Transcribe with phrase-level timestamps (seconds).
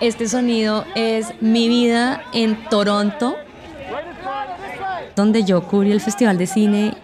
[0.00, 3.36] Este sonido es mi vida en Toronto,
[5.14, 6.94] donde yo cubrí el Festival de Cine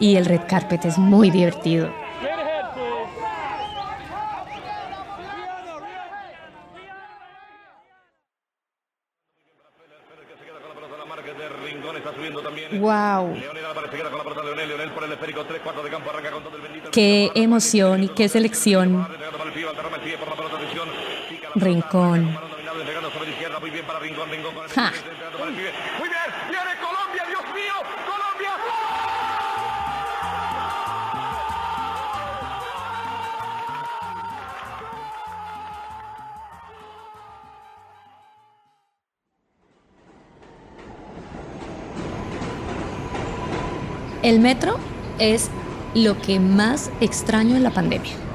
[0.00, 1.92] y el red carpet es muy divertido.
[12.80, 13.36] Wow.
[16.90, 19.06] Qué emoción y qué selección.
[21.54, 22.36] Rincón.
[24.74, 24.92] Ja.
[25.38, 25.72] Muy bien,
[26.48, 27.74] viene Colombia, Dios mío,
[28.06, 28.50] Colombia.
[44.22, 44.78] El metro
[45.18, 45.50] es
[45.94, 48.29] lo que más extraño en la pandemia.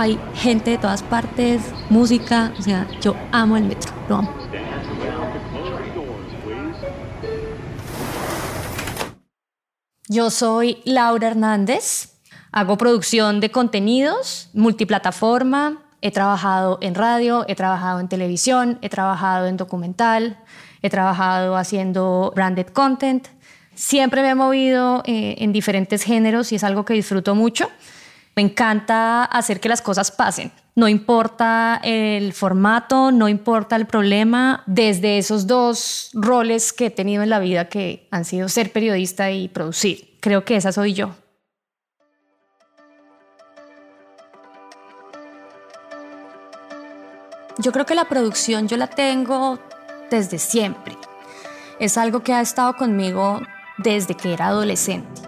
[0.00, 1.60] Hay gente de todas partes,
[1.90, 4.32] música, o sea, yo amo el metro, lo amo.
[10.06, 12.20] Yo soy Laura Hernández,
[12.52, 19.48] hago producción de contenidos, multiplataforma, he trabajado en radio, he trabajado en televisión, he trabajado
[19.48, 20.38] en documental,
[20.80, 23.26] he trabajado haciendo branded content.
[23.74, 27.68] Siempre me he movido eh, en diferentes géneros y es algo que disfruto mucho.
[28.38, 30.52] Me encanta hacer que las cosas pasen.
[30.76, 37.24] No importa el formato, no importa el problema, desde esos dos roles que he tenido
[37.24, 40.16] en la vida que han sido ser periodista y producir.
[40.20, 41.16] Creo que esa soy yo.
[47.58, 49.58] Yo creo que la producción yo la tengo
[50.12, 50.96] desde siempre.
[51.80, 53.40] Es algo que ha estado conmigo
[53.78, 55.27] desde que era adolescente.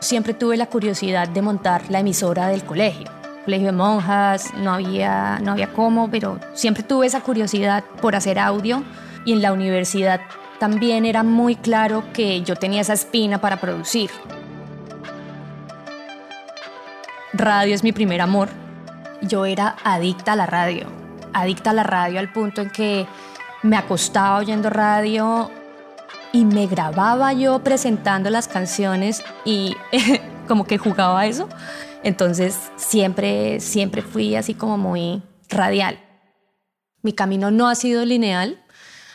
[0.00, 3.08] Siempre tuve la curiosidad de montar la emisora del colegio.
[3.44, 8.38] Colegio de monjas, no había, no había cómo, pero siempre tuve esa curiosidad por hacer
[8.38, 8.84] audio
[9.24, 10.20] y en la universidad
[10.60, 14.10] también era muy claro que yo tenía esa espina para producir.
[17.32, 18.48] Radio es mi primer amor.
[19.22, 20.86] Yo era adicta a la radio,
[21.32, 23.06] adicta a la radio al punto en que
[23.62, 25.50] me acostaba oyendo radio
[26.32, 29.76] y me grababa yo presentando las canciones y
[30.48, 31.48] como que jugaba eso.
[32.02, 35.98] Entonces siempre, siempre fui así como muy radial.
[37.02, 38.62] Mi camino no ha sido lineal,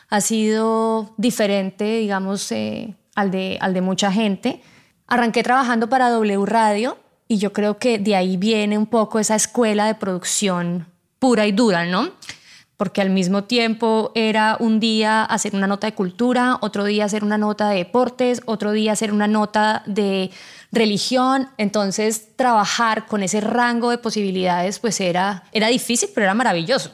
[0.10, 4.62] ha sido diferente, digamos, eh, al, de, al de mucha gente.
[5.08, 6.98] Arranqué trabajando para W Radio
[7.28, 10.88] y yo creo que de ahí viene un poco esa escuela de producción
[11.20, 12.12] pura y dura, ¿no?
[12.78, 17.24] Porque al mismo tiempo era un día hacer una nota de cultura, otro día hacer
[17.24, 20.32] una nota de deportes, otro día hacer una nota de
[20.72, 21.50] religión.
[21.58, 26.92] Entonces, trabajar con ese rango de posibilidades, pues era, era difícil, pero era maravilloso.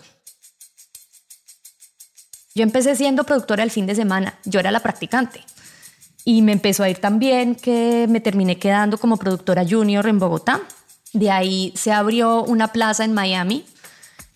[2.55, 5.45] Yo empecé siendo productora el fin de semana, yo era la practicante.
[6.25, 10.19] Y me empezó a ir tan bien que me terminé quedando como productora junior en
[10.19, 10.61] Bogotá.
[11.13, 13.65] De ahí se abrió una plaza en Miami.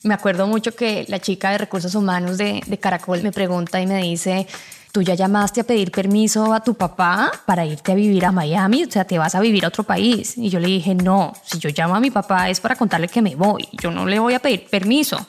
[0.04, 3.88] Me acuerdo mucho que la chica de recursos humanos de, de Caracol me pregunta y
[3.88, 4.48] me dice,
[4.94, 8.84] ¿tú ya llamaste a pedir permiso a tu papá para irte a vivir a Miami?
[8.84, 10.38] O sea, te vas a vivir a otro país.
[10.38, 13.22] Y yo le dije, no, si yo llamo a mi papá es para contarle que
[13.22, 13.68] me voy.
[13.82, 15.26] Yo no le voy a pedir permiso.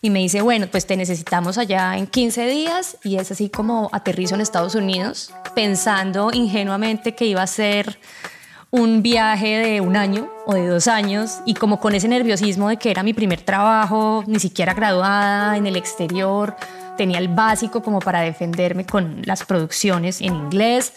[0.00, 2.98] Y me dice, bueno, pues te necesitamos allá en 15 días.
[3.02, 7.98] Y es así como aterrizo en Estados Unidos, pensando ingenuamente que iba a ser
[8.70, 12.76] un viaje de un año o de dos años y como con ese nerviosismo de
[12.76, 16.56] que era mi primer trabajo, ni siquiera graduada en el exterior,
[16.96, 20.92] tenía el básico como para defenderme con las producciones en inglés.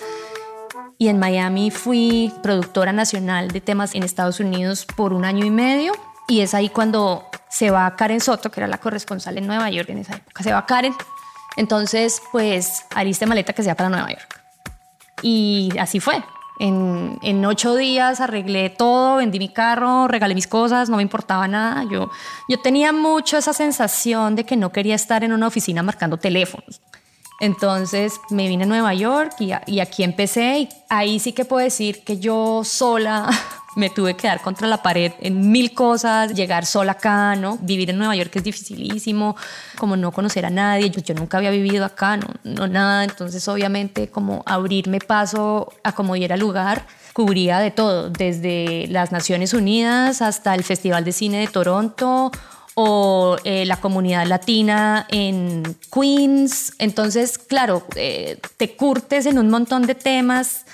[0.99, 5.49] Y en Miami fui productora nacional de temas en Estados Unidos por un año y
[5.49, 5.93] medio.
[6.27, 9.89] Y es ahí cuando se va Karen Soto, que era la corresponsal en Nueva York
[9.89, 10.43] en esa época.
[10.43, 10.93] Se va Karen.
[11.57, 14.41] Entonces, pues, aliste maleta que sea para Nueva York.
[15.21, 16.23] Y así fue.
[16.59, 21.47] En, en, ocho días arreglé todo, vendí mi carro, regalé mis cosas, no me importaba
[21.47, 21.83] nada.
[21.89, 22.11] Yo,
[22.47, 26.81] yo tenía mucho esa sensación de que no quería estar en una oficina marcando teléfonos.
[27.39, 31.63] Entonces me vine a Nueva York y, y aquí empecé y ahí sí que puedo
[31.63, 33.29] decir que yo sola
[33.75, 37.57] me tuve que dar contra la pared en mil cosas, llegar sola acá, ¿no?
[37.61, 39.35] Vivir en Nueva York es dificilísimo,
[39.77, 43.47] como no conocer a nadie, yo, yo nunca había vivido acá, no, no nada, entonces
[43.47, 50.21] obviamente como abrirme paso a como diera lugar, cubría de todo, desde las Naciones Unidas
[50.21, 52.31] hasta el Festival de Cine de Toronto
[52.75, 56.73] o eh, la comunidad latina en Queens.
[56.79, 60.65] Entonces, claro, eh, te curtes en un montón de temas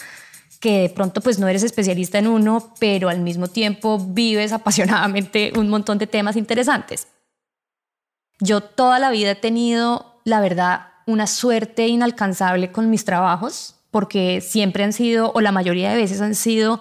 [0.59, 5.53] que de pronto pues no eres especialista en uno, pero al mismo tiempo vives apasionadamente
[5.55, 7.07] un montón de temas interesantes.
[8.39, 14.41] Yo toda la vida he tenido, la verdad, una suerte inalcanzable con mis trabajos, porque
[14.41, 16.79] siempre han sido, o la mayoría de veces han sido,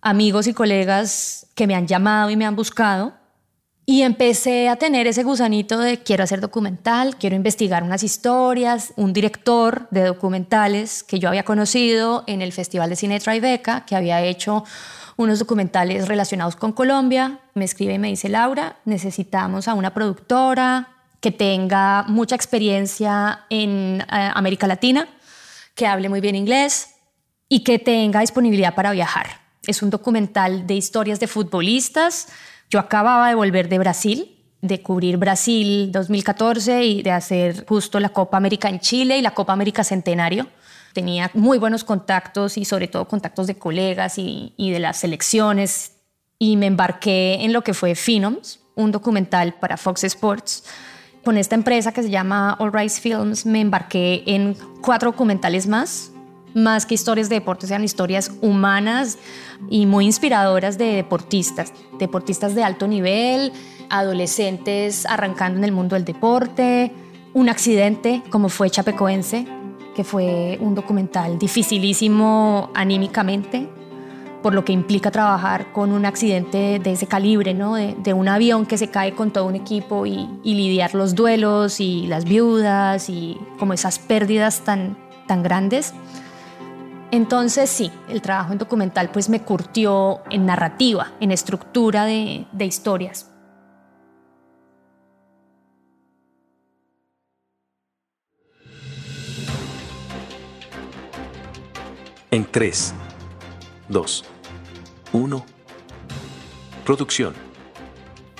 [0.00, 3.14] amigos y colegas que me han llamado y me han buscado
[3.84, 9.12] y empecé a tener ese gusanito de quiero hacer documental, quiero investigar unas historias, un
[9.12, 14.22] director de documentales que yo había conocido en el Festival de Cine Tribeca, que había
[14.22, 14.64] hecho
[15.16, 17.40] unos documentales relacionados con Colombia.
[17.54, 20.88] Me escribe y me dice, Laura, necesitamos a una productora
[21.20, 25.08] que tenga mucha experiencia en eh, América Latina,
[25.74, 26.94] que hable muy bien inglés
[27.48, 29.42] y que tenga disponibilidad para viajar.
[29.66, 32.28] Es un documental de historias de futbolistas
[32.72, 38.08] yo acababa de volver de Brasil, de cubrir Brasil 2014 y de hacer justo la
[38.08, 40.46] Copa América en Chile y la Copa América Centenario.
[40.94, 45.98] Tenía muy buenos contactos y sobre todo contactos de colegas y, de las selecciones
[46.38, 50.64] y me embarqué en lo que fue Phenoms, un documental para Fox Sports.
[51.26, 56.11] Con esta empresa que se llama All Rise Films me embarqué en cuatro documentales más
[56.54, 59.18] más que historias de deporte, sean historias humanas
[59.68, 63.52] y muy inspiradoras de deportistas, deportistas de alto nivel,
[63.88, 66.92] adolescentes arrancando en el mundo del deporte,
[67.34, 69.46] un accidente como fue Chapecoense,
[69.94, 73.68] que fue un documental dificilísimo anímicamente,
[74.42, 77.74] por lo que implica trabajar con un accidente de ese calibre, ¿no?
[77.76, 81.78] de, un avión que se cae con todo un equipo y, y, lidiar los duelos
[81.78, 84.96] y las viudas y como esas pérdidas tan,
[85.28, 85.94] tan grandes.
[87.12, 92.64] Entonces sí, el trabajo en documental pues me curtió en narrativa, en estructura de, de
[92.64, 93.28] historias.
[102.30, 102.94] En 3,
[103.90, 104.24] 2,
[105.12, 105.46] 1.
[106.86, 107.34] Producción.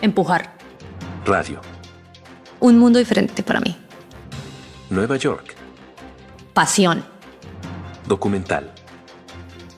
[0.00, 0.56] Empujar.
[1.26, 1.60] Radio.
[2.58, 3.76] Un mundo diferente para mí.
[4.88, 5.56] Nueva York.
[6.54, 7.11] Pasión.
[8.06, 8.70] Documental.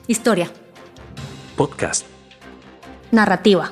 [0.07, 0.49] Historia.
[1.55, 2.05] Podcast.
[3.11, 3.71] Narrativa.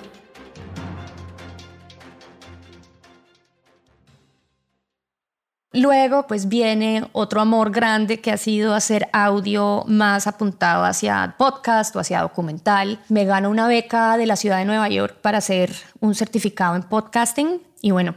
[5.76, 11.96] Luego, pues viene otro amor grande que ha sido hacer audio más apuntado hacia podcast
[11.96, 13.00] o hacia documental.
[13.10, 16.84] Me gano una beca de la ciudad de Nueva York para hacer un certificado en
[16.84, 18.14] podcasting y bueno,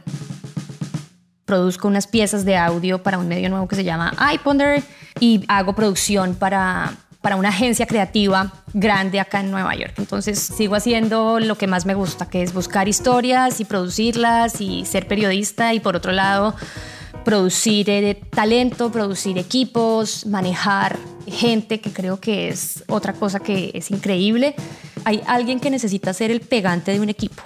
[1.47, 4.83] produzco unas piezas de audio para un medio nuevo que se llama iPonder
[5.19, 9.93] y hago producción para, para una agencia creativa grande acá en Nueva York.
[9.97, 14.85] Entonces sigo haciendo lo que más me gusta, que es buscar historias y producirlas y
[14.85, 16.53] ser periodista y por otro lado
[17.23, 20.97] producir eh, talento, producir equipos, manejar
[21.27, 24.55] gente, que creo que es otra cosa que es increíble.
[25.03, 27.43] Hay alguien que necesita ser el pegante de un equipo.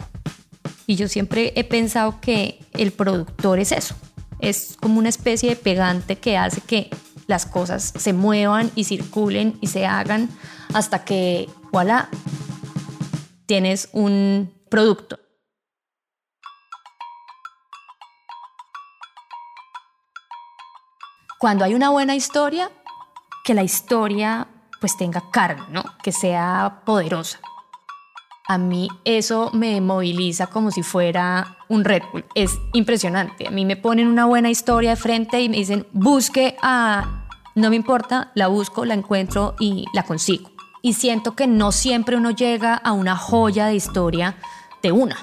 [0.91, 3.95] Y yo siempre he pensado que el productor es eso.
[4.41, 6.89] Es como una especie de pegante que hace que
[7.27, 10.29] las cosas se muevan y circulen y se hagan
[10.73, 12.09] hasta que, voilà,
[13.45, 15.17] tienes un producto.
[21.39, 22.69] Cuando hay una buena historia,
[23.45, 24.49] que la historia
[24.81, 25.85] pues tenga carne, ¿no?
[26.03, 27.39] Que sea poderosa
[28.51, 32.25] a mí eso me moviliza como si fuera un Red Bull.
[32.35, 33.47] Es impresionante.
[33.47, 37.27] A mí me ponen una buena historia de frente y me dicen, busque a...
[37.55, 40.51] No me importa, la busco, la encuentro y la consigo.
[40.81, 44.35] Y siento que no siempre uno llega a una joya de historia
[44.83, 45.15] de una,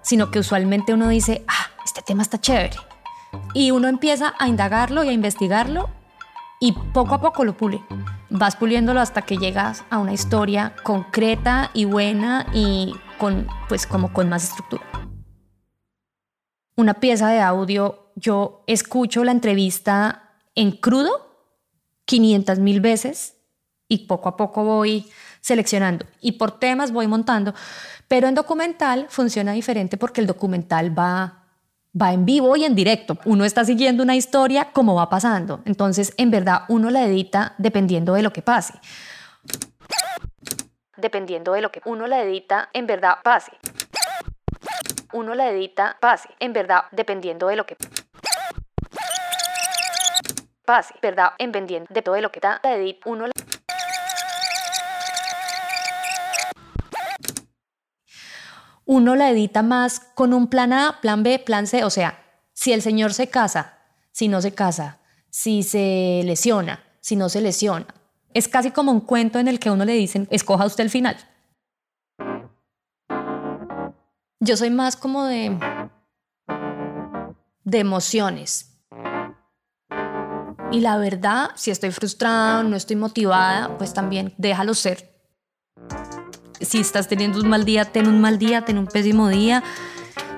[0.00, 2.76] sino que usualmente uno dice, ah, este tema está chévere.
[3.52, 5.90] Y uno empieza a indagarlo y a investigarlo
[6.60, 7.82] y poco a poco lo pule.
[8.30, 14.12] Vas puliéndolo hasta que llegas a una historia concreta y buena y con, pues, como
[14.12, 14.82] con más estructura.
[16.76, 21.26] Una pieza de audio, yo escucho la entrevista en crudo
[22.04, 23.36] 500 mil veces
[23.88, 25.06] y poco a poco voy
[25.40, 27.54] seleccionando y por temas voy montando.
[28.08, 31.35] Pero en documental funciona diferente porque el documental va
[32.00, 33.18] va en vivo y en directo.
[33.24, 35.62] Uno está siguiendo una historia como va pasando.
[35.64, 38.74] Entonces, en verdad, uno la edita dependiendo de lo que pase.
[40.96, 43.52] Dependiendo de lo que uno la edita, en verdad pase.
[45.12, 46.28] Uno la edita, pase.
[46.40, 47.76] En verdad, dependiendo de lo que
[50.64, 50.94] pase.
[51.00, 51.32] ¿Verdad?
[51.38, 53.32] En de todo lo que está, la edita, uno la
[58.86, 61.84] uno la edita más con un plan A, plan B, plan C.
[61.84, 63.78] O sea, si el señor se casa,
[64.12, 67.86] si no se casa, si se lesiona, si no se lesiona.
[68.32, 71.16] Es casi como un cuento en el que uno le dicen, escoja usted el final.
[74.40, 75.58] Yo soy más como de,
[77.64, 78.72] de emociones.
[80.70, 85.15] Y la verdad, si estoy frustrada, no estoy motivada, pues también déjalo ser
[86.60, 89.62] si estás teniendo un mal día, ten un mal día, ten un pésimo día.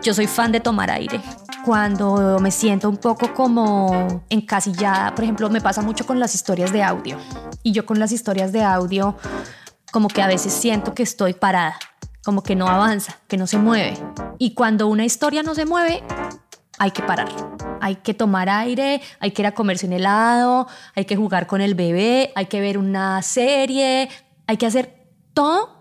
[0.03, 1.21] Yo soy fan de tomar aire.
[1.65, 6.73] Cuando me siento un poco como encasillada, por ejemplo, me pasa mucho con las historias
[6.73, 7.19] de audio.
[7.63, 9.17] Y yo con las historias de audio,
[9.93, 11.79] como que a veces siento que estoy parada,
[12.25, 13.99] como que no avanza, que no se mueve.
[14.39, 16.03] Y cuando una historia no se mueve,
[16.79, 17.29] hay que parar.
[17.81, 21.61] Hay que tomar aire, hay que ir a comerse un helado, hay que jugar con
[21.61, 24.09] el bebé, hay que ver una serie,
[24.47, 25.78] hay que hacer todo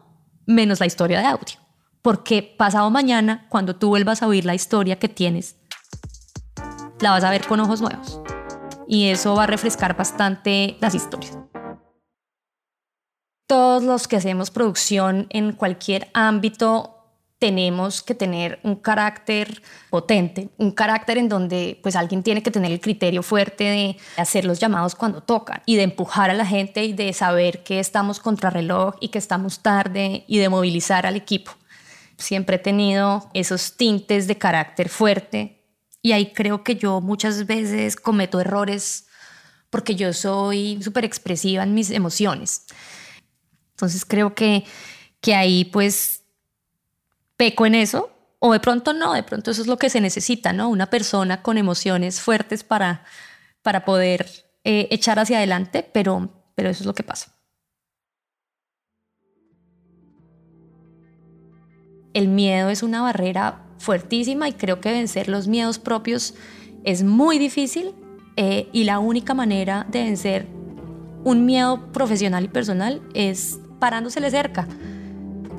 [0.47, 1.57] menos la historia de audio.
[2.01, 5.57] Porque pasado mañana, cuando tú vuelvas a oír la historia que tienes,
[6.99, 8.19] la vas a ver con ojos nuevos.
[8.87, 11.37] Y eso va a refrescar bastante las historias.
[13.45, 16.96] Todos los que hacemos producción en cualquier ámbito
[17.39, 22.71] tenemos que tener un carácter potente, un carácter en donde pues alguien tiene que tener
[22.71, 26.83] el criterio fuerte de hacer los llamados cuando tocan y de empujar a la gente
[26.83, 31.51] y de saber que estamos contrarreloj y que estamos tarde y de movilizar al equipo.
[32.17, 35.63] Siempre he tenido esos tintes de carácter fuerte
[36.01, 39.05] y ahí creo que yo muchas veces cometo errores
[39.69, 42.65] porque yo soy súper expresiva en mis emociones.
[43.71, 44.63] Entonces creo que,
[45.21, 46.16] que ahí pues
[47.37, 50.53] peco en eso, o de pronto no, de pronto eso es lo que se necesita,
[50.53, 50.69] ¿no?
[50.69, 53.03] Una persona con emociones fuertes para,
[53.61, 54.27] para poder
[54.63, 57.31] eh, echar hacia adelante, pero, pero eso es lo que pasa.
[62.13, 66.33] El miedo es una barrera fuertísima y creo que vencer los miedos propios
[66.83, 67.93] es muy difícil
[68.35, 70.47] eh, y la única manera de vencer
[71.23, 74.67] un miedo profesional y personal es parándosele cerca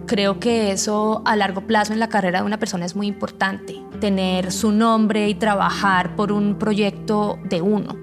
[0.08, 3.76] Creo que eso a largo plazo en la carrera de una persona es muy importante,
[4.00, 7.94] tener su nombre y trabajar por un proyecto de uno.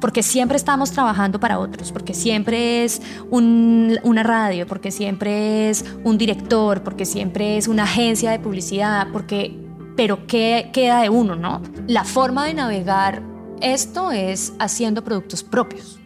[0.00, 6.16] Porque siempre estamos trabajando para otros, porque siempre es una radio, porque siempre es un
[6.16, 9.54] director, porque siempre es una agencia de publicidad, porque,
[9.96, 11.60] pero ¿qué queda de uno, no?
[11.86, 13.22] La forma de navegar
[13.60, 16.00] esto es haciendo productos propios.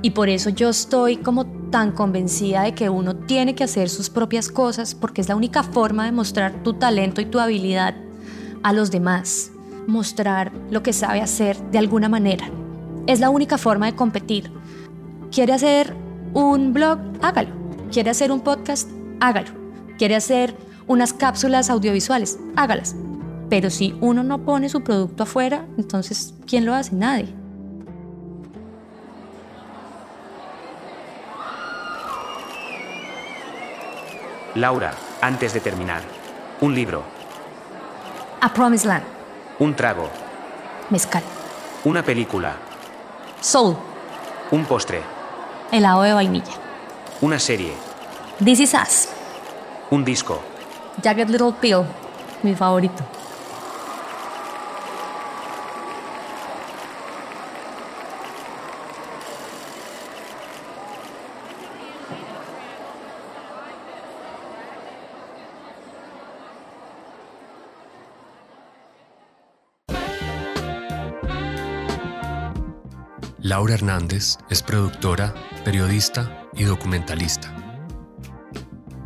[0.00, 4.10] Y por eso yo estoy como tan convencida de que uno tiene que hacer sus
[4.10, 7.94] propias cosas porque es la única forma de mostrar tu talento y tu habilidad
[8.62, 9.52] a los demás.
[9.86, 12.48] Mostrar lo que sabe hacer de alguna manera.
[13.06, 14.50] Es la única forma de competir.
[15.32, 15.94] ¿Quiere hacer
[16.34, 16.98] un blog?
[17.22, 17.50] Hágalo.
[17.90, 18.88] ¿Quiere hacer un podcast?
[19.20, 19.50] Hágalo.
[19.98, 20.54] ¿Quiere hacer
[20.86, 22.38] unas cápsulas audiovisuales?
[22.56, 22.94] Hágalas.
[23.48, 26.94] Pero si uno no pone su producto afuera, entonces, ¿quién lo hace?
[26.94, 27.39] Nadie.
[34.54, 36.02] Laura, antes de terminar,
[36.60, 37.04] un libro.
[38.40, 39.04] A Promised Land.
[39.60, 40.08] Un trago.
[40.88, 41.22] Mezcal.
[41.84, 42.56] Una película.
[43.40, 43.76] Soul.
[44.50, 45.02] Un postre.
[45.70, 46.52] Helado de vainilla.
[47.20, 47.72] Una serie.
[48.44, 49.08] This is Us.
[49.90, 50.40] Un disco.
[51.00, 51.84] Jagged Little Pill.
[52.42, 53.04] Mi favorito.
[73.50, 77.52] Laura Hernández es productora, periodista y documentalista.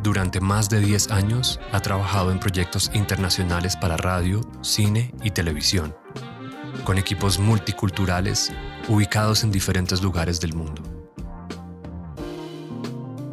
[0.03, 5.95] Durante más de 10 años ha trabajado en proyectos internacionales para radio, cine y televisión,
[6.83, 8.53] con equipos multiculturales
[8.87, 10.83] ubicados en diferentes lugares del mundo.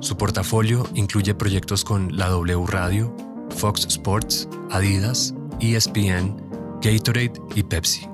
[0.00, 3.14] Su portafolio incluye proyectos con la W Radio,
[3.50, 6.42] Fox Sports, Adidas, ESPN,
[6.81, 8.09] Gatorade y Pepsi,